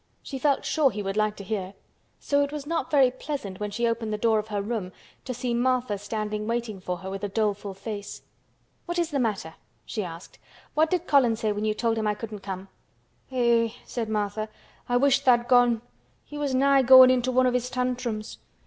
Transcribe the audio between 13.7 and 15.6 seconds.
said Martha, "I wish tha'd